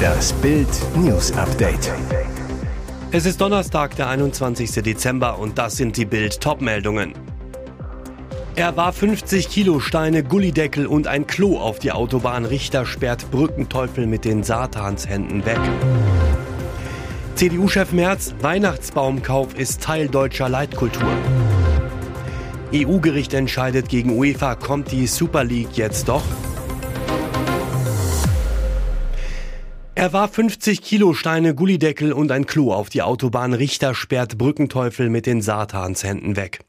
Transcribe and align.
Das 0.00 0.32
Bild 0.34 0.68
News 0.96 1.32
Update. 1.32 1.92
Es 3.10 3.26
ist 3.26 3.40
Donnerstag, 3.40 3.96
der 3.96 4.08
21. 4.08 4.70
Dezember 4.82 5.38
und 5.38 5.58
das 5.58 5.76
sind 5.76 5.96
die 5.96 6.04
Bild 6.04 6.40
Topmeldungen. 6.40 7.14
Er 8.56 8.76
war 8.76 8.92
50 8.92 9.48
Kilo 9.48 9.80
Steine, 9.80 10.22
Gullideckel 10.22 10.86
und 10.86 11.06
ein 11.06 11.26
Klo 11.26 11.58
auf 11.58 11.78
die 11.78 11.92
Autobahn. 11.92 12.44
Richter 12.44 12.84
sperrt 12.84 13.30
Brückenteufel 13.30 14.06
mit 14.06 14.24
den 14.24 14.42
Satanshänden 14.42 15.44
weg. 15.46 15.60
CDU-Chef 17.36 17.92
Merz, 17.92 18.34
Weihnachtsbaumkauf 18.42 19.58
ist 19.58 19.82
Teil 19.82 20.08
deutscher 20.08 20.48
Leitkultur. 20.48 21.10
EU-Gericht 22.74 23.34
entscheidet 23.34 23.88
gegen 23.88 24.18
UEFA, 24.18 24.54
kommt 24.54 24.92
die 24.92 25.06
Super 25.06 25.42
League 25.42 25.76
jetzt 25.76 26.08
doch? 26.08 26.22
Er 30.00 30.14
war 30.14 30.28
50 30.28 30.80
Kilo 30.80 31.12
Steine, 31.12 31.54
Gullideckel 31.54 32.14
und 32.14 32.32
ein 32.32 32.46
Klo 32.46 32.72
auf 32.72 32.88
die 32.88 33.02
Autobahn. 33.02 33.52
Richter 33.52 33.94
sperrt 33.94 34.38
Brückenteufel 34.38 35.10
mit 35.10 35.26
den 35.26 35.42
Satanshänden 35.42 36.36
weg. 36.36 36.60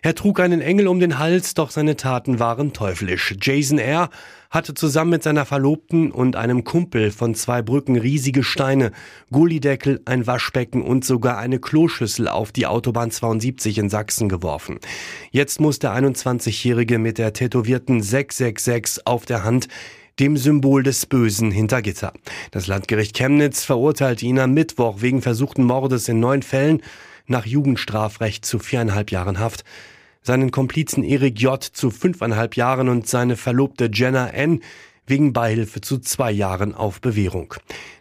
Er 0.00 0.14
trug 0.14 0.40
einen 0.40 0.62
Engel 0.62 0.88
um 0.88 0.98
den 0.98 1.18
Hals, 1.18 1.52
doch 1.52 1.70
seine 1.70 1.96
Taten 1.96 2.38
waren 2.38 2.72
teuflisch. 2.72 3.34
Jason 3.38 3.78
R. 3.78 4.08
hatte 4.48 4.72
zusammen 4.72 5.10
mit 5.10 5.22
seiner 5.22 5.44
Verlobten 5.44 6.10
und 6.10 6.36
einem 6.36 6.64
Kumpel 6.64 7.10
von 7.10 7.34
zwei 7.34 7.60
Brücken 7.60 7.98
riesige 7.98 8.42
Steine, 8.42 8.92
Gullideckel, 9.30 10.00
ein 10.06 10.26
Waschbecken 10.26 10.80
und 10.80 11.04
sogar 11.04 11.36
eine 11.36 11.58
Kloschüssel 11.58 12.28
auf 12.28 12.50
die 12.50 12.66
Autobahn 12.66 13.10
72 13.10 13.76
in 13.76 13.90
Sachsen 13.90 14.30
geworfen. 14.30 14.78
Jetzt 15.32 15.60
muss 15.60 15.80
der 15.80 15.94
21-Jährige 15.94 16.98
mit 16.98 17.18
der 17.18 17.34
tätowierten 17.34 18.00
666 18.02 19.06
auf 19.06 19.26
der 19.26 19.44
Hand 19.44 19.68
dem 20.18 20.36
Symbol 20.36 20.82
des 20.82 21.06
Bösen 21.06 21.50
hinter 21.50 21.82
Gitter. 21.82 22.12
Das 22.50 22.66
Landgericht 22.66 23.16
Chemnitz 23.16 23.64
verurteilte 23.64 24.26
ihn 24.26 24.38
am 24.38 24.52
Mittwoch 24.52 25.00
wegen 25.00 25.22
versuchten 25.22 25.64
Mordes 25.64 26.08
in 26.08 26.20
neun 26.20 26.42
Fällen 26.42 26.82
nach 27.26 27.46
Jugendstrafrecht 27.46 28.44
zu 28.44 28.58
viereinhalb 28.58 29.10
Jahren 29.10 29.38
Haft 29.38 29.64
seinen 30.24 30.50
Komplizen 30.50 31.04
Erik 31.04 31.38
J. 31.38 31.62
zu 31.62 31.90
fünfeinhalb 31.90 32.56
Jahren 32.56 32.88
und 32.88 33.06
seine 33.06 33.36
Verlobte 33.36 33.90
Jenna 33.92 34.28
N. 34.28 34.60
wegen 35.06 35.34
Beihilfe 35.34 35.82
zu 35.82 35.98
zwei 35.98 36.32
Jahren 36.32 36.74
auf 36.74 37.00
Bewährung. 37.02 37.54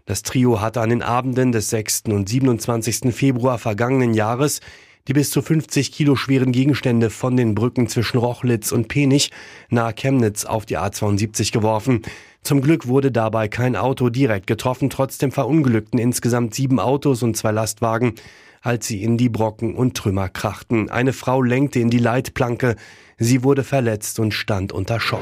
Das 0.06 0.23
Trio 0.23 0.61
hatte 0.61 0.80
an 0.80 0.89
den 0.89 1.02
Abenden 1.02 1.52
des 1.52 1.69
6. 1.69 2.03
und 2.08 2.30
27. 2.30 3.14
Februar 3.14 3.58
vergangenen 3.58 4.14
Jahres 4.14 4.61
die 5.08 5.14
bis 5.14 5.32
zu 5.32 5.42
50 5.42 5.92
Kilo 5.92 6.16
schweren 6.16 6.52
Gegenstände 6.52 7.09
von 7.09 7.36
den 7.36 7.56
Brücken 7.56 7.88
zwischen 7.88 8.18
Rochlitz 8.18 8.72
und 8.72 8.88
Penich 8.88 9.32
nahe 9.70 9.94
Chemnitz 9.94 10.46
auf 10.46 10.66
die 10.66 10.78
A72 10.78 11.52
geworfen. 11.52 12.02
Zum 12.42 12.62
Glück 12.62 12.88
wurde 12.88 13.12
dabei 13.12 13.48
kein 13.48 13.76
Auto 13.76 14.09
direkt 14.09 14.48
getroffen, 14.48 14.90
trotzdem 14.90 15.31
verunglückten 15.31 16.00
insgesamt 16.00 16.54
sieben 16.54 16.80
Autos 16.80 17.24
und 17.24 17.38
zwei 17.38 17.52
Lastwagen 17.52 18.16
als 18.64 18.88
sie 18.88 19.04
in 19.04 19.18
die 19.18 19.30
Brocken 19.30 19.76
und 19.76 19.96
Trümmer 19.96 20.30
krachten. 20.30 20.90
Eine 20.90 21.14
Frau 21.14 21.42
lenkte 21.42 21.80
in 21.80 21.90
die 21.90 21.98
Leitplanke. 21.98 22.78
Sie 23.18 23.44
wurde 23.44 23.64
verletzt 23.64 24.20
und 24.20 24.34
stand 24.34 24.72
unter 24.72 25.00
Schock. 25.00 25.22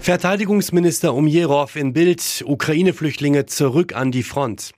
Verteidigungsminister 0.00 1.14
Umjerov 1.14 1.76
in 1.76 1.94
Bild, 1.94 2.44
Ukraine-Flüchtlinge 2.46 3.46
zurück 3.46 3.94
an 3.94 4.10
die 4.10 4.24
Front. 4.24 4.72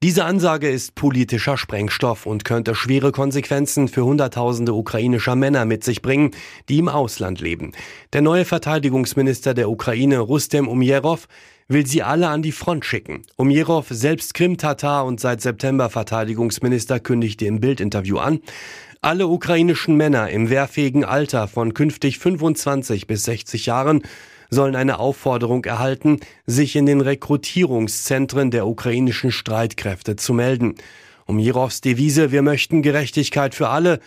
Diese 0.00 0.24
Ansage 0.24 0.70
ist 0.70 0.94
politischer 0.94 1.56
Sprengstoff 1.56 2.24
und 2.24 2.44
könnte 2.44 2.76
schwere 2.76 3.10
Konsequenzen 3.10 3.88
für 3.88 4.04
Hunderttausende 4.04 4.72
ukrainischer 4.72 5.34
Männer 5.34 5.64
mit 5.64 5.82
sich 5.82 6.02
bringen, 6.02 6.30
die 6.68 6.78
im 6.78 6.88
Ausland 6.88 7.40
leben. 7.40 7.72
Der 8.12 8.22
neue 8.22 8.44
Verteidigungsminister 8.44 9.54
der 9.54 9.68
Ukraine, 9.68 10.20
Rustem 10.20 10.68
Umjerov, 10.68 11.26
will 11.66 11.84
sie 11.84 12.04
alle 12.04 12.28
an 12.28 12.42
die 12.42 12.52
Front 12.52 12.84
schicken. 12.84 13.22
Umjerov, 13.34 13.86
selbst 13.90 14.34
Krim-Tatar 14.34 15.04
und 15.04 15.18
seit 15.18 15.40
September 15.40 15.90
Verteidigungsminister, 15.90 17.00
kündigte 17.00 17.46
im 17.46 17.58
Bildinterview 17.58 18.18
an, 18.18 18.38
alle 19.00 19.26
ukrainischen 19.26 19.96
Männer 19.96 20.30
im 20.30 20.48
wehrfähigen 20.48 21.04
Alter 21.04 21.48
von 21.48 21.74
künftig 21.74 22.20
25 22.20 23.08
bis 23.08 23.24
60 23.24 23.66
Jahren 23.66 24.02
sollen 24.50 24.76
eine 24.76 24.98
Aufforderung 24.98 25.64
erhalten, 25.64 26.20
sich 26.46 26.76
in 26.76 26.86
den 26.86 27.00
Rekrutierungszentren 27.00 28.50
der 28.50 28.66
ukrainischen 28.66 29.32
Streitkräfte 29.32 30.16
zu 30.16 30.32
melden. 30.32 30.74
Um 31.26 31.38
Jirovs 31.38 31.80
Devise 31.80 32.32
Wir 32.32 32.42
möchten 32.42 32.82
Gerechtigkeit 32.82 33.54
für 33.54 33.68
alle, 33.68 34.00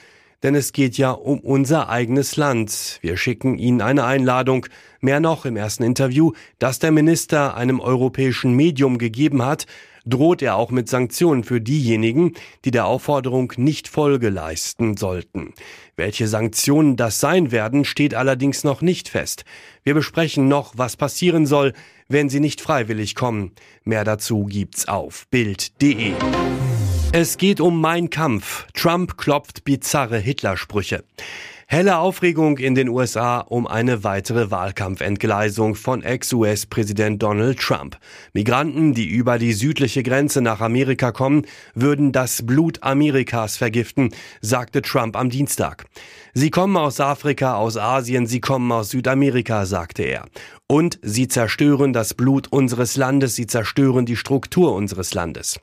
denn 0.44 0.56
es 0.56 0.74
geht 0.74 0.98
ja 0.98 1.12
um 1.12 1.40
unser 1.40 1.90
eigenes 1.90 2.36
Land. 2.36 2.98
Wir 3.02 3.16
schicken 3.16 3.60
Ihnen 3.60 3.82
eine 3.82 4.06
Einladung. 4.06 4.66
Mehr 5.00 5.20
noch 5.20 5.46
im 5.46 5.56
ersten 5.56 5.84
Interview, 5.84 6.32
das 6.58 6.80
der 6.80 6.92
Minister 6.92 7.56
einem 7.56 7.80
europäischen 7.80 8.54
Medium 8.54 8.98
gegeben 8.98 9.46
hat, 9.46 9.68
droht 10.06 10.42
er 10.42 10.56
auch 10.56 10.72
mit 10.72 10.90
Sanktionen 10.90 11.44
für 11.44 11.62
diejenigen, 11.62 12.34
die 12.66 12.72
der 12.72 12.86
Aufforderung 12.86 13.54
nicht 13.58 13.88
Folge 13.88 14.30
leisten 14.30 14.98
sollten. 14.98 15.54
Welche 15.96 16.28
Sanktionen 16.28 16.96
das 16.96 17.20
sein 17.20 17.52
werden, 17.52 17.86
steht 17.86 18.14
allerdings 18.14 18.64
noch 18.64 18.82
nicht 18.82 19.10
fest. 19.10 19.46
Wir 19.84 19.94
besprechen 19.94 20.48
noch, 20.48 20.74
was 20.78 20.98
passieren 20.98 21.46
soll, 21.46 21.74
wenn 22.08 22.30
sie 22.30 22.40
nicht 22.40 22.62
freiwillig 22.62 23.16
kommen. 23.16 23.52
Mehr 23.84 24.04
dazu 24.04 24.46
gibt's 24.46 24.88
auf 24.88 25.28
Bild.de. 25.30 26.14
Es 27.14 27.38
geht 27.38 27.60
um 27.60 27.82
Mein 27.82 28.10
Kampf. 28.10 28.68
Trump 28.74 29.18
klopft 29.18 29.66
bizarre 29.66 30.18
Hitlersprüche. 30.18 31.04
Helle 31.74 32.00
Aufregung 32.00 32.58
in 32.58 32.76
den 32.76 32.90
USA 32.90 33.40
um 33.40 33.66
eine 33.66 34.04
weitere 34.04 34.52
Wahlkampfentgleisung 34.52 35.76
von 35.76 36.04
Ex-US-Präsident 36.04 37.24
Donald 37.24 37.60
Trump. 37.62 37.98
Migranten, 38.34 38.94
die 38.94 39.08
über 39.08 39.40
die 39.40 39.54
südliche 39.54 40.04
Grenze 40.04 40.42
nach 40.42 40.60
Amerika 40.60 41.14
kommen, 41.14 41.46
würden 41.74 42.12
das 42.12 42.46
Blut 42.46 42.84
Amerikas 42.84 43.56
vergiften, 43.56 44.14
sagte 44.42 44.82
Trump 44.82 45.16
am 45.16 45.30
Dienstag. 45.30 45.86
Sie 46.34 46.50
kommen 46.50 46.76
aus 46.76 47.00
Afrika, 47.00 47.56
aus 47.56 47.78
Asien, 47.78 48.26
sie 48.26 48.42
kommen 48.42 48.70
aus 48.74 48.90
Südamerika, 48.90 49.66
sagte 49.66 50.04
er. 50.04 50.26
Und 50.68 51.00
sie 51.02 51.30
zerstören 51.30 51.94
das 51.94 52.14
Blut 52.14 52.50
unseres 52.52 52.98
Landes, 52.98 53.36
sie 53.36 53.48
zerstören 53.48 54.06
die 54.06 54.18
Struktur 54.18 54.74
unseres 54.74 55.14
Landes. 55.14 55.60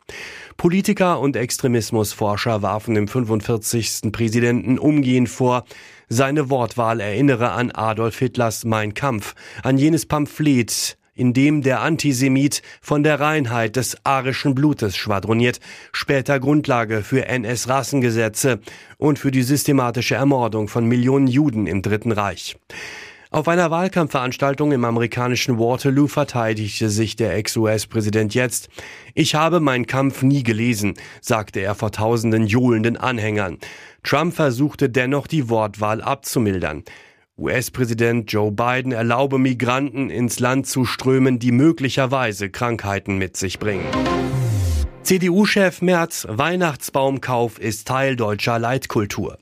Politiker 0.59 1.21
und 1.21 1.37
Extremismusforscher 1.37 2.63
warfen 2.63 2.97
dem 2.97 3.07
45. 3.07 4.11
Präsidenten 4.11 4.77
umgehend 4.77 5.29
vor, 5.29 5.65
seine 6.09 6.51
Wortwahl 6.51 6.99
erinnere 6.99 7.53
an 7.53 7.71
Adolf 7.71 8.19
Hitlers 8.19 8.65
Mein 8.65 8.93
Kampf, 8.93 9.37
an 9.63 9.79
jenes 9.79 10.05
Pamphlet, 10.05 10.99
in 11.15 11.33
dem 11.33 11.63
der 11.63 11.81
Antisemit 11.81 12.63
von 12.81 13.05
der 13.05 13.21
Reinheit 13.21 13.77
des 13.77 13.99
arischen 14.03 14.57
Blutes 14.57 14.97
schwadroniert, 14.97 15.61
später 15.93 16.41
Grundlage 16.41 17.03
für 17.03 17.27
NS-Rassengesetze 17.27 18.59
und 18.97 19.21
für 19.21 19.31
die 19.31 19.45
systematische 19.45 20.17
Ermordung 20.17 20.67
von 20.67 20.87
Millionen 20.87 21.29
Juden 21.29 21.69
im 21.69 21.83
Dritten 21.83 22.11
Reich. 22.11 22.57
Auf 23.31 23.47
einer 23.47 23.71
Wahlkampfveranstaltung 23.71 24.73
im 24.73 24.87
amerikanischen 24.87 25.59
Waterloo 25.59 26.07
verteidigte 26.07 26.89
sich 26.89 27.15
der 27.15 27.35
Ex-US-Präsident 27.37 28.35
jetzt. 28.35 28.71
Ich 29.15 29.35
habe 29.35 29.61
meinen 29.61 29.87
Kampf 29.87 30.23
nie 30.23 30.43
gelesen, 30.43 30.95
sagte 31.21 31.61
er 31.61 31.75
vor 31.75 31.93
tausenden 31.93 32.47
johlenden 32.47 32.97
Anhängern. 32.97 33.59
Trump 34.03 34.35
versuchte 34.35 34.89
dennoch 34.89 35.27
die 35.27 35.51
Wortwahl 35.51 36.01
abzumildern. 36.01 36.85
US-Präsident 37.37 38.33
Joe 38.33 38.51
Biden 38.51 38.93
erlaube 38.93 39.39
Migranten 39.39 40.09
ins 40.09 40.41
Land 40.41 40.67
zu 40.67 40.87
strömen, 40.87 41.39
die 41.39 41.53
möglicherweise 41.53 42.49
Krankheiten 42.49 43.19
mit 43.19 43.37
sich 43.37 43.59
bringen. 43.59 43.85
CDU-Chef 45.03 45.83
Merz, 45.83 46.27
Weihnachtsbaumkauf 46.31 47.59
ist 47.61 47.89
Teil 47.89 48.17
deutscher 48.17 48.59
Leitkultur. 48.59 49.39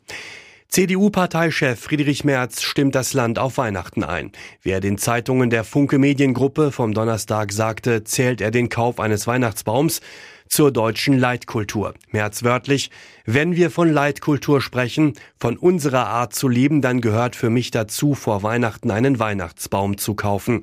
CDU-Parteichef 0.69 1.79
Friedrich 1.81 2.25
Merz 2.25 2.63
stimmt 2.63 2.95
das 2.95 3.13
Land 3.13 3.39
auf 3.39 3.57
Weihnachten 3.57 4.05
ein. 4.05 4.33
Wie 4.63 4.71
er 4.71 4.81
den 4.81 4.99
Zeitungen 4.99 5.49
der 5.49 5.65
Funke 5.65 5.99
Mediengruppe 5.99 6.73
vom 6.73 6.93
Donnerstag 6.93 7.53
sagte, 7.53 8.05
zählt 8.05 8.41
er 8.41 8.51
den 8.51 8.69
Kauf 8.69 9.01
eines 9.01 9.27
Weihnachtsbaums 9.27 10.01
zur 10.49 10.73
deutschen 10.73 11.19
Leitkultur. 11.19 11.95
Merz 12.11 12.43
wörtlich, 12.43 12.91
wenn 13.25 13.57
wir 13.57 13.71
von 13.71 13.93
Leitkultur 13.93 14.61
sprechen, 14.61 15.15
von 15.39 15.57
unserer 15.57 16.07
Art 16.07 16.35
zu 16.35 16.49
leben, 16.49 16.83
dann 16.83 17.01
gehört 17.01 17.37
für 17.37 17.51
mich 17.51 17.71
dazu, 17.71 18.15
vor 18.15 18.43
Weihnachten 18.43 18.91
einen 18.91 19.19
Weihnachtsbaum 19.19 19.99
zu 19.99 20.15
kaufen. 20.15 20.61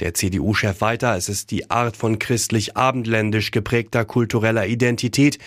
Der 0.00 0.14
CDU-Chef 0.14 0.80
weiter, 0.80 1.16
es 1.16 1.28
ist 1.28 1.50
die 1.50 1.70
Art 1.70 1.96
von 1.96 2.18
christlich-abendländisch 2.18 3.50
geprägter 3.50 4.04
kultureller 4.04 4.66
Identität, 4.66 5.38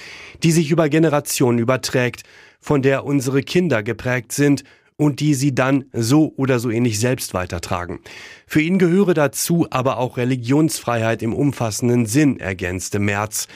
die 0.44 0.52
sich 0.52 0.72
über 0.72 0.90
Generationen 0.90 1.60
überträgt 1.60 2.24
von 2.60 2.82
der 2.82 3.06
unsere 3.06 3.44
Kinder 3.44 3.84
geprägt 3.84 4.32
sind 4.32 4.64
und 4.98 5.20
die 5.20 5.34
sie 5.34 5.54
dann 5.54 5.86
so 5.94 6.34
oder 6.38 6.60
so 6.60 6.70
ähnlich 6.70 7.00
selbst 7.00 7.34
weitertragen. 7.34 8.00
Für 8.48 8.62
ihn 8.62 8.80
gehöre 8.80 9.14
dazu 9.14 9.68
aber 9.70 9.98
auch 9.98 10.18
Religionsfreiheit 10.18 11.22
im 11.22 11.34
umfassenden 11.34 12.06
Sinn, 12.06 12.40
ergänzte 12.40 13.00
Merz. 13.00 13.48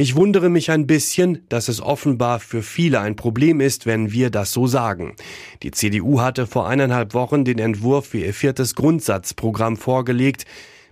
Ich 0.00 0.14
wundere 0.14 0.48
mich 0.48 0.70
ein 0.70 0.86
bisschen, 0.86 1.44
dass 1.48 1.66
es 1.66 1.80
offenbar 1.80 2.38
für 2.38 2.62
viele 2.62 3.00
ein 3.00 3.16
Problem 3.16 3.60
ist, 3.60 3.84
wenn 3.84 4.12
wir 4.12 4.30
das 4.30 4.52
so 4.52 4.68
sagen. 4.68 5.16
Die 5.64 5.72
CDU 5.72 6.20
hatte 6.20 6.46
vor 6.46 6.68
eineinhalb 6.68 7.14
Wochen 7.14 7.44
den 7.44 7.58
Entwurf 7.58 8.06
für 8.06 8.18
ihr 8.18 8.32
viertes 8.32 8.76
Grundsatzprogramm 8.76 9.76
vorgelegt, 9.76 10.44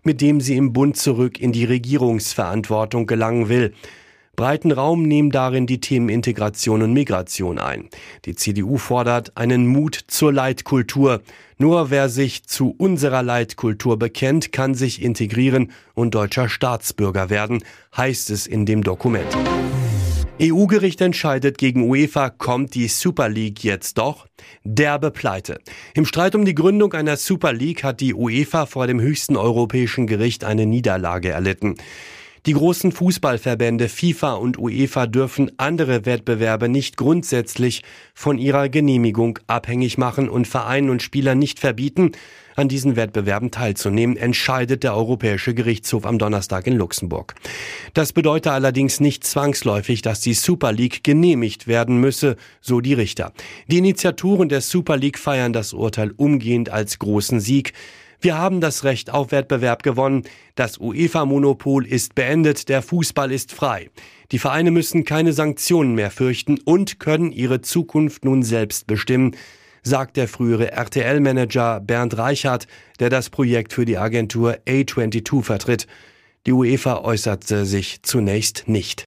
mit 0.03 0.21
dem 0.21 0.41
sie 0.41 0.57
im 0.57 0.73
Bund 0.73 0.97
zurück 0.97 1.41
in 1.41 1.53
die 1.53 1.65
Regierungsverantwortung 1.65 3.07
gelangen 3.07 3.49
will. 3.49 3.75
Breiten 4.37 4.71
Raum 4.71 5.03
nehmen 5.03 5.31
darin 5.31 5.67
die 5.67 5.81
Themen 5.81 6.11
Integration 6.11 6.83
und 6.83 6.93
Migration 6.93 7.59
ein. 7.59 7.89
Die 8.27 8.35
CDU 8.35 8.77
fordert 8.77 9.35
einen 9.35 9.67
Mut 9.67 9.99
zur 10.09 10.31
Leitkultur. 10.31 11.23
Nur 11.57 11.91
wer 11.91 12.11
sich 12.11 12.45
zu 12.45 12.75
unserer 12.77 13.23
Leitkultur 13.23 13.99
bekennt, 13.99 14.53
kann 14.53 14.75
sich 14.75 15.03
integrieren 15.03 15.73
und 15.95 16.15
deutscher 16.15 16.51
Staatsbürger 16.51 17.31
werden, 17.31 17.65
heißt 17.97 18.29
es 18.29 18.47
in 18.47 18.67
dem 18.67 18.85
Dokument. 18.85 19.35
EU-Gericht 20.39 21.01
entscheidet 21.01 21.57
gegen 21.57 21.89
UEFA, 21.89 22.29
kommt 22.29 22.75
die 22.75 22.89
Super 22.89 23.31
League 23.31 23.65
jetzt 23.65 23.97
doch? 23.97 24.27
Derbe 24.65 25.11
Pleite. 25.11 25.61
Im 25.95 26.05
Streit 26.05 26.35
um 26.35 26.45
die 26.45 26.55
Gründung 26.55 26.93
einer 26.93 27.17
Super 27.17 27.55
League 27.55 27.83
hat 27.83 28.03
die 28.03 28.13
UEFA 28.13 28.67
vor 28.67 28.87
dem 28.87 29.01
höchsten 29.01 29.39
europäischen 29.39 30.07
Gericht 30.07 30.45
eine 30.45 30.67
Niederlage 30.67 31.31
erlitten. 31.31 31.77
Die 32.47 32.53
großen 32.53 32.93
Fußballverbände 32.93 33.89
FIFA 33.89 34.35
und 34.35 34.57
UEFA 34.57 35.09
dürfen 35.09 35.51
andere 35.57 36.07
Wettbewerbe 36.07 36.69
nicht 36.69 36.97
grundsätzlich 36.97 37.83
von 38.15 38.39
ihrer 38.39 38.69
Genehmigung 38.69 39.41
abhängig 39.49 39.99
machen 39.99 40.29
und 40.29 40.47
Vereinen 40.47 40.91
und 40.91 41.03
Spielern 41.03 41.41
nicht 41.41 41.59
verbieten, 41.59 42.13
an 42.55 42.69
diesen 42.69 42.95
Wettbewerben 42.95 43.51
teilzunehmen, 43.51 44.17
entscheidet 44.17 44.85
der 44.85 44.95
Europäische 44.95 45.55
Gerichtshof 45.55 46.07
am 46.07 46.21
Donnerstag 46.21 46.69
in 46.69 46.75
Luxemburg. 46.75 47.35
Das 47.95 48.13
bedeutet 48.13 48.53
allerdings 48.53 49.01
nicht 49.01 49.25
zwangsläufig, 49.25 50.01
dass 50.03 50.21
die 50.21 50.35
Super 50.35 50.71
League 50.71 51.03
genehmigt 51.03 51.67
werden 51.67 51.99
müsse, 51.99 52.37
so 52.61 52.81
die 52.81 52.95
Richter. 52.95 53.33
Die 53.67 53.79
Initiatoren 53.79 54.49
der 54.49 54.61
Super 54.61 54.97
League 54.97 55.19
feiern 55.19 55.53
das 55.53 55.73
Urteil 55.73 56.13
umgehend 56.17 56.71
als 56.71 57.01
großen 57.01 57.41
Sieg. 57.41 57.73
Wir 58.21 58.39
haben 58.39 58.61
das 58.61 58.85
Recht 58.85 59.11
auf 59.11 59.33
Wettbewerb 59.33 59.83
gewonnen. 59.83 60.25
Das 60.55 60.79
UEFA-Monopol 60.79 61.87
ist 61.87 62.15
beendet. 62.15 62.69
Der 62.69 62.83
Fußball 62.83 63.31
ist 63.33 63.53
frei. 63.53 63.91
Die 64.33 64.39
Vereine 64.39 64.71
müssen 64.71 65.05
keine 65.05 65.33
Sanktionen 65.33 65.95
mehr 65.95 66.11
fürchten 66.11 66.59
und 66.65 66.99
können 66.99 67.33
ihre 67.33 67.61
Zukunft 67.61 68.25
nun 68.25 68.43
selbst 68.43 68.87
bestimmen, 68.87 69.37
sagt 69.83 70.17
der 70.17 70.29
frühere 70.29 70.73
RTL-Manager 70.73 71.81
Bernd 71.81 72.19
Reichert, 72.19 72.67
der 72.99 73.11
das 73.11 73.31
Projekt 73.31 73.73
für 73.73 73.85
die 73.85 73.99
Agentur 73.99 74.59
A22 74.67 75.43
vertritt. 75.43 75.87
Die 76.47 76.53
UEFA 76.53 77.03
äußerte 77.03 77.65
sich 77.65 78.03
zunächst 78.03 78.65
nicht. 78.67 79.05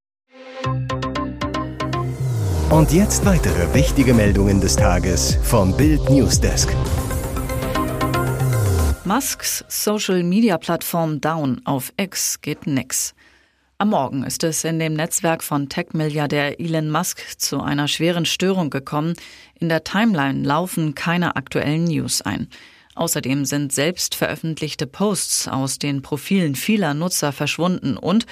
Und 2.69 2.91
jetzt 2.94 3.25
weitere 3.25 3.73
wichtige 3.73 4.13
Meldungen 4.13 4.62
des 4.62 4.75
Tages 4.75 5.38
vom 5.44 5.75
Bild 5.75 6.07
Newsdesk. 6.09 6.69
Musks 9.09 9.65
Social-Media-Plattform 9.67 11.19
Down 11.19 11.63
auf 11.65 11.91
X 11.97 12.41
geht 12.41 12.67
nix. 12.67 13.15
Am 13.79 13.89
Morgen 13.89 14.23
ist 14.23 14.44
es 14.44 14.63
in 14.63 14.77
dem 14.77 14.94
Netzwerk 14.94 15.44
von 15.44 15.67
Tech-Milliardär 15.67 16.59
Elon 16.59 16.91
Musk 16.91 17.23
zu 17.39 17.59
einer 17.59 17.88
schweren 17.88 18.25
Störung 18.25 18.69
gekommen. 18.69 19.15
In 19.56 19.67
der 19.67 19.83
Timeline 19.83 20.44
laufen 20.44 20.94
keine 20.94 21.35
aktuellen 21.38 21.85
News 21.85 22.21
ein. 22.21 22.50
Außerdem 22.94 23.45
sind 23.45 23.73
selbst 23.73 24.13
veröffentlichte 24.13 24.85
Posts 24.85 25.47
aus 25.47 25.79
den 25.79 26.03
Profilen 26.03 26.53
vieler 26.53 26.94
Nutzer 26.94 27.31
verschwunden 27.31 27.97
und 27.97 28.27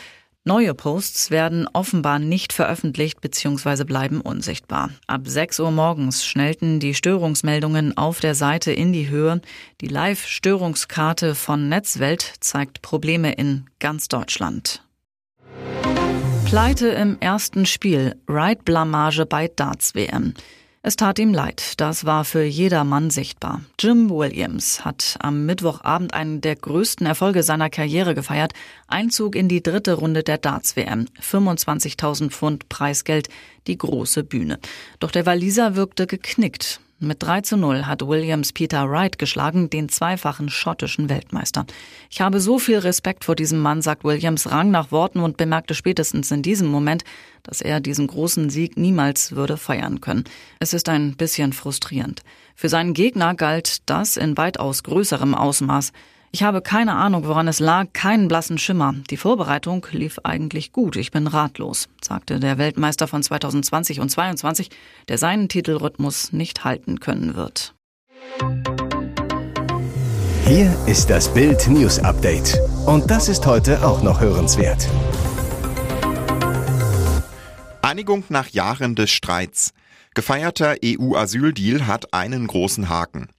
Neue 0.48 0.74
Posts 0.74 1.30
werden 1.30 1.68
offenbar 1.74 2.20
nicht 2.20 2.54
veröffentlicht 2.54 3.20
bzw. 3.20 3.84
bleiben 3.84 4.22
unsichtbar. 4.22 4.92
Ab 5.06 5.24
6 5.26 5.60
Uhr 5.60 5.72
morgens 5.72 6.26
schnellten 6.26 6.80
die 6.80 6.94
Störungsmeldungen 6.94 7.98
auf 7.98 8.22
der 8.22 8.34
Seite 8.34 8.72
in 8.72 8.94
die 8.94 9.10
Höhe. 9.10 9.42
Die 9.82 9.90
Live-Störungskarte 9.90 11.36
von 11.36 11.68
Netzwelt 11.68 12.36
zeigt 12.40 12.82
Probleme 12.82 13.34
in 13.34 13.66
ganz 13.82 14.08
Deutschland. 14.08 14.86
Pleite 16.46 16.88
im 16.88 17.20
ersten 17.20 17.66
Spiel, 17.66 18.16
Ride-Blamage 18.30 19.26
bei 19.26 19.50
Darts-WM. 19.54 20.34
Es 20.88 20.96
tat 20.96 21.20
ihm 21.20 21.34
leid, 21.34 21.82
das 21.82 22.06
war 22.06 22.24
für 22.24 22.44
jedermann 22.44 23.10
sichtbar. 23.10 23.60
Jim 23.78 24.10
Williams 24.10 24.86
hat 24.86 25.18
am 25.20 25.46
Mittwochabend 25.46 26.14
einen 26.14 26.40
der 26.40 26.56
größten 26.56 27.06
Erfolge 27.06 27.44
seiner 27.44 27.70
Karriere 27.70 28.16
gefeiert, 28.16 28.54
Einzug 28.88 29.36
in 29.36 29.50
die 29.50 29.62
dritte 29.62 29.96
Runde 29.96 30.24
der 30.24 30.38
Darts-WM, 30.38 31.08
25.000 31.22 32.30
Pfund 32.30 32.70
Preisgeld, 32.70 33.28
die 33.68 33.78
große 33.78 34.24
Bühne. 34.24 34.60
Doch 35.02 35.12
der 35.12 35.26
Waliser 35.26 35.76
wirkte 35.76 36.08
geknickt. 36.08 36.80
Mit 37.00 37.22
3 37.22 37.42
zu 37.42 37.58
0 37.58 37.86
hat 37.86 38.08
Williams 38.08 38.54
Peter 38.54 38.90
Wright 38.90 39.20
geschlagen, 39.20 39.70
den 39.70 39.88
zweifachen 39.88 40.50
schottischen 40.50 41.10
Weltmeister. 41.10 41.68
Ich 42.10 42.22
habe 42.22 42.40
so 42.40 42.58
viel 42.58 42.80
Respekt 42.80 43.24
vor 43.24 43.36
diesem 43.36 43.60
Mann, 43.60 43.84
sagt 43.84 44.04
Williams 44.04 44.50
Rang 44.50 44.72
nach 44.72 44.92
Worten 44.92 45.20
und 45.20 45.38
bemerkte 45.38 45.76
spätestens 45.76 46.32
in 46.32 46.42
diesem 46.42 46.70
Moment, 46.70 47.04
dass 47.44 47.62
er 47.62 47.82
diesen 47.82 48.08
großen 48.08 48.50
Sieg 48.50 48.78
niemals 48.78 49.34
würde 49.34 49.58
feiern 49.58 50.02
können. 50.02 50.24
Es 50.60 50.74
ist 50.74 50.90
ein 50.90 51.16
bisschen 51.16 51.54
frustrierend. 51.54 52.24
Für 52.56 52.68
seinen 52.68 52.96
Gegner 52.96 53.36
galt 53.36 53.88
das 53.88 54.18
in 54.18 54.36
weitaus 54.36 54.82
größerem 54.82 55.36
Ausmaß. 55.36 55.92
Ich 56.32 56.44
habe 56.44 56.62
keine 56.62 56.94
Ahnung, 56.94 57.26
woran 57.26 57.48
es 57.48 57.60
lag, 57.60 57.88
keinen 57.94 58.28
blassen 58.28 58.58
Schimmer. 58.58 58.94
Die 59.10 59.18
Vorbereitung 59.18 59.86
lief 59.92 60.20
eigentlich 60.24 60.74
gut. 60.74 60.96
Ich 60.98 61.12
bin 61.12 61.26
ratlos, 61.26 61.88
sagte 62.02 62.40
der 62.40 62.58
Weltmeister 62.58 63.08
von 63.08 63.24
2020 63.24 64.00
und 64.02 64.10
2022, 64.10 64.70
der 65.08 65.18
seinen 65.18 65.48
Titelrhythmus 65.48 66.34
nicht 66.34 66.66
halten 66.66 67.00
können 67.00 67.36
wird. 67.36 67.74
Hier 70.46 70.74
ist 70.86 71.10
das 71.10 71.34
Bild 71.34 71.68
News 71.68 72.00
Update. 72.00 72.58
Und 72.86 73.10
das 73.10 73.30
ist 73.30 73.46
heute 73.46 73.86
auch 73.86 74.02
noch 74.02 74.22
hörenswert. 74.22 74.88
Einigung 77.82 78.24
nach 78.30 78.50
Jahren 78.50 78.96
des 78.96 79.12
Streits. 79.12 79.74
Gefeierter 80.14 80.76
EU-Asyldeal 80.84 81.88
hat 81.88 82.14
einen 82.14 82.48
großen 82.48 82.90
Haken. 82.90 83.30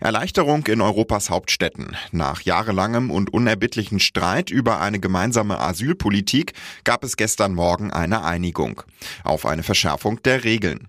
Erleichterung 0.00 0.66
in 0.66 0.80
Europas 0.80 1.30
Hauptstädten. 1.30 1.96
Nach 2.12 2.40
jahrelangem 2.42 3.10
und 3.10 3.32
unerbittlichen 3.32 4.00
Streit 4.00 4.50
über 4.50 4.80
eine 4.80 5.00
gemeinsame 5.00 5.58
Asylpolitik 5.60 6.52
gab 6.84 7.04
es 7.04 7.16
gestern 7.16 7.54
Morgen 7.54 7.92
eine 7.92 8.24
Einigung 8.24 8.82
auf 9.22 9.46
eine 9.46 9.62
Verschärfung 9.62 10.22
der 10.22 10.44
Regeln. 10.44 10.88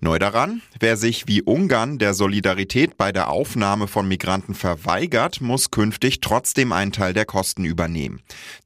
Neu 0.00 0.18
daran, 0.18 0.62
wer 0.78 0.96
sich 0.96 1.26
wie 1.26 1.42
Ungarn 1.42 1.98
der 1.98 2.14
Solidarität 2.14 2.96
bei 2.96 3.10
der 3.10 3.30
Aufnahme 3.30 3.88
von 3.88 4.06
Migranten 4.06 4.54
verweigert, 4.54 5.40
muss 5.40 5.72
künftig 5.72 6.20
trotzdem 6.20 6.70
einen 6.70 6.92
Teil 6.92 7.12
der 7.12 7.24
Kosten 7.24 7.64
übernehmen. 7.64 8.20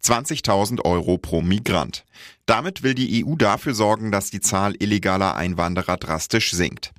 20.000 0.05 0.85
Euro 0.85 1.17
pro 1.17 1.41
Migrant. 1.41 2.05
Damit 2.51 2.83
will 2.83 2.97
die 2.97 3.25
EU 3.25 3.37
dafür 3.37 3.75
sorgen, 3.75 4.11
dass 4.11 4.33
die 4.33 4.41
Zahl 4.41 4.75
illegaler 4.81 5.37
Einwanderer 5.37 5.97
drastisch 5.97 6.51
sinkt. 6.51 6.91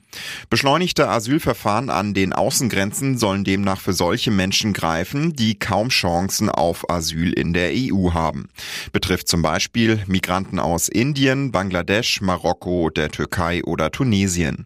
Beschleunigte 0.49 1.09
Asylverfahren 1.09 1.89
an 1.89 2.13
den 2.13 2.31
Außengrenzen 2.31 3.17
sollen 3.17 3.43
demnach 3.43 3.81
für 3.81 3.91
solche 3.91 4.31
Menschen 4.31 4.71
greifen, 4.71 5.33
die 5.33 5.59
kaum 5.59 5.89
Chancen 5.89 6.47
auf 6.47 6.89
Asyl 6.89 7.33
in 7.33 7.51
der 7.51 7.71
EU 7.73 8.13
haben. 8.13 8.47
Betrifft 8.93 9.27
zum 9.27 9.41
Beispiel 9.41 10.01
Migranten 10.07 10.57
aus 10.57 10.87
Indien, 10.87 11.51
Bangladesch, 11.51 12.21
Marokko, 12.21 12.89
der 12.89 13.11
Türkei 13.11 13.61
oder 13.65 13.91
Tunesien. 13.91 14.65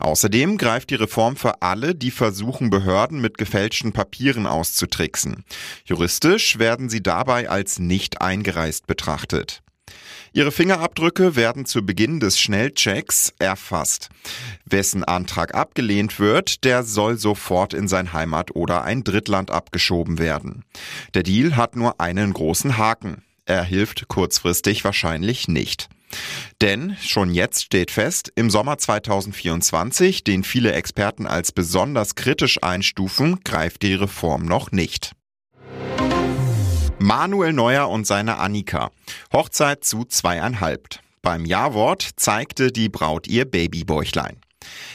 Außerdem 0.00 0.58
greift 0.58 0.90
die 0.90 0.96
Reform 0.96 1.36
für 1.36 1.62
alle, 1.62 1.94
die 1.94 2.10
versuchen, 2.10 2.68
Behörden 2.68 3.20
mit 3.20 3.38
gefälschten 3.38 3.92
Papieren 3.92 4.48
auszutricksen. 4.48 5.44
Juristisch 5.84 6.58
werden 6.58 6.88
sie 6.88 7.00
dabei 7.00 7.48
als 7.48 7.78
nicht 7.78 8.20
eingereist 8.20 8.88
betrachtet. 8.88 9.62
Ihre 10.36 10.52
Fingerabdrücke 10.52 11.34
werden 11.34 11.64
zu 11.64 11.80
Beginn 11.86 12.20
des 12.20 12.38
Schnellchecks 12.38 13.32
erfasst. 13.38 14.10
Wessen 14.66 15.02
Antrag 15.02 15.54
abgelehnt 15.54 16.20
wird, 16.20 16.62
der 16.64 16.82
soll 16.82 17.16
sofort 17.16 17.72
in 17.72 17.88
sein 17.88 18.12
Heimat- 18.12 18.54
oder 18.54 18.82
ein 18.82 19.02
Drittland 19.02 19.50
abgeschoben 19.50 20.18
werden. 20.18 20.66
Der 21.14 21.22
Deal 21.22 21.56
hat 21.56 21.74
nur 21.74 22.02
einen 22.02 22.34
großen 22.34 22.76
Haken. 22.76 23.22
Er 23.46 23.64
hilft 23.64 24.08
kurzfristig 24.08 24.84
wahrscheinlich 24.84 25.48
nicht. 25.48 25.88
Denn 26.60 26.98
schon 27.00 27.32
jetzt 27.32 27.64
steht 27.64 27.90
fest, 27.90 28.30
im 28.34 28.50
Sommer 28.50 28.76
2024, 28.76 30.22
den 30.22 30.44
viele 30.44 30.72
Experten 30.72 31.26
als 31.26 31.50
besonders 31.50 32.14
kritisch 32.14 32.62
einstufen, 32.62 33.40
greift 33.42 33.82
die 33.82 33.94
Reform 33.94 34.44
noch 34.44 34.70
nicht. 34.70 35.12
Manuel 36.98 37.52
Neuer 37.52 37.90
und 37.90 38.06
seine 38.06 38.38
Annika. 38.38 38.90
Hochzeit 39.32 39.84
zu 39.84 40.04
zweieinhalb. 40.04 40.98
Beim 41.20 41.44
Ja-Wort 41.44 42.08
zeigte 42.16 42.72
die 42.72 42.88
Braut 42.88 43.26
ihr 43.26 43.44
Babybäuchlein. 43.44 44.38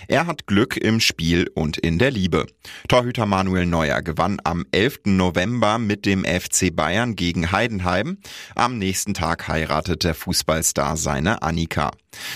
Er 0.08 0.28
hat 0.28 0.48
Glück 0.48 0.78
im 0.78 1.00
Spiel 1.00 1.50
und 1.54 1.78
in 1.78 2.00
der 2.00 2.12
Liebe. 2.12 2.48
Torhüter 2.88 3.26
Manuel 3.26 3.66
Neuer 3.66 4.02
gewann 4.02 4.40
am 4.44 4.66
11. 4.72 5.02
November 5.06 5.78
mit 5.78 6.06
dem 6.06 6.26
FC 6.26 6.76
Bayern 6.76 7.16
gegen 7.16 7.52
Heidenheim. 7.52 8.18
Am 8.56 8.78
nächsten 8.78 9.14
Tag 9.14 9.48
heiratet 9.48 10.04
der 10.04 10.16
Fußballstar 10.16 10.98
seine 10.98 11.42
Annika. 11.42 11.92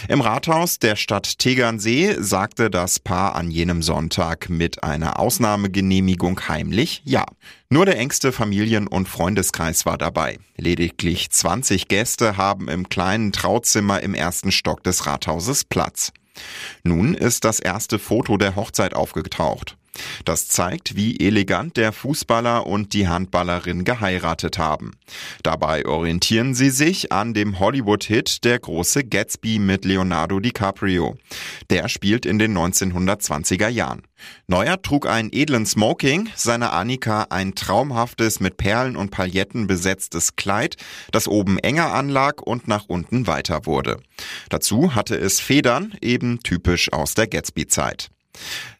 Im 0.08 0.22
Rathaus 0.22 0.80
der 0.80 0.96
Stadt 0.96 1.38
Tegernsee 1.38 2.15
sagte 2.18 2.70
das 2.70 3.00
Paar 3.00 3.36
an 3.36 3.51
jenem 3.51 3.82
Sonntag 3.82 4.50
mit 4.50 4.84
einer 4.84 5.20
Ausnahmegenehmigung 5.20 6.48
heimlich 6.48 7.01
Ja. 7.04 7.25
Nur 7.70 7.86
der 7.86 7.98
engste 7.98 8.32
Familien- 8.32 8.88
und 8.88 9.10
Freundeskreis 9.10 9.86
war 9.86 9.98
dabei. 9.98 10.38
Lediglich 10.56 11.30
20 11.30 11.88
Gäste 11.88 12.38
haben 12.38 12.70
im 12.70 12.88
kleinen 12.88 13.32
Trauzimmer 13.32 14.01
im 14.01 14.13
ersten 14.13 14.51
Stock 14.51 14.84
des 14.84 15.08
Rathauses 15.08 15.65
Platz. 15.65 16.13
Nun 16.84 17.13
ist 17.13 17.46
das 17.46 17.60
erste 17.60 18.00
Foto 18.00 18.38
der 18.38 18.56
Hochzeit 18.56 18.94
aufgetaucht. 18.94 19.77
Das 20.25 20.47
zeigt, 20.47 20.95
wie 20.95 21.19
elegant 21.19 21.77
der 21.77 21.91
Fußballer 21.91 22.65
und 22.65 22.93
die 22.93 23.07
Handballerin 23.07 23.83
geheiratet 23.83 24.57
haben. 24.57 24.91
Dabei 25.43 25.85
orientieren 25.85 26.53
sie 26.53 26.69
sich 26.69 27.11
an 27.11 27.33
dem 27.33 27.59
Hollywood-Hit 27.59 28.43
Der 28.43 28.59
große 28.59 29.03
Gatsby 29.03 29.59
mit 29.59 29.85
Leonardo 29.85 30.39
DiCaprio. 30.39 31.17
Der 31.69 31.89
spielt 31.89 32.25
in 32.25 32.39
den 32.39 32.57
1920er 32.57 33.69
Jahren. 33.69 34.03
Neuer 34.47 34.81
trug 34.81 35.07
einen 35.07 35.29
edlen 35.31 35.65
Smoking, 35.65 36.29
seine 36.35 36.71
Annika 36.71 37.27
ein 37.29 37.55
traumhaftes 37.55 38.39
mit 38.39 38.57
Perlen 38.57 38.95
und 38.95 39.11
Pailletten 39.11 39.67
besetztes 39.67 40.35
Kleid, 40.35 40.77
das 41.11 41.27
oben 41.27 41.59
enger 41.59 41.93
anlag 41.93 42.41
und 42.41 42.67
nach 42.67 42.85
unten 42.87 43.27
weiter 43.27 43.65
wurde. 43.65 43.97
Dazu 44.49 44.95
hatte 44.95 45.15
es 45.15 45.39
Federn, 45.39 45.93
eben 46.01 46.39
typisch 46.39 46.91
aus 46.91 47.13
der 47.13 47.27
Gatsby-Zeit. 47.27 48.09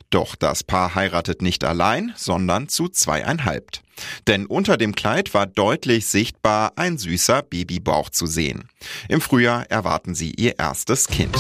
Doch 0.10 0.36
das 0.36 0.64
Paar 0.64 0.96
heiratet 0.96 1.42
nicht 1.42 1.64
allein, 1.64 2.14
sondern 2.16 2.70
zu 2.70 2.90
zweieinhalb. 2.90 3.80
Denn 4.28 4.46
unter 4.46 4.78
dem 4.78 4.96
Kleid 4.96 5.34
war 5.34 5.46
deutlich 5.46 6.08
sichtbar 6.08 6.74
ein 6.76 6.98
süßer 6.98 7.42
Babybauch 7.42 8.10
zu 8.10 8.26
sehen. 8.26 8.70
Im 9.08 9.22
Frühjahr 9.22 9.70
erwarten 9.70 10.16
sie 10.16 10.32
ihr 10.32 10.60
erstes 10.60 11.08
Kind. 11.08 11.36